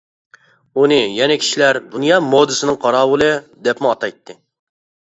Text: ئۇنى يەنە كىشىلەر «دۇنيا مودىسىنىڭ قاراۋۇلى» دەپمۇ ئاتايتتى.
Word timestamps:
ئۇنى 0.79 0.97
يەنە 1.17 1.35
كىشىلەر 1.43 1.79
«دۇنيا 1.93 2.19
مودىسىنىڭ 2.31 2.83
قاراۋۇلى» 2.89 3.31
دەپمۇ 3.71 3.97
ئاتايتتى. 3.97 4.43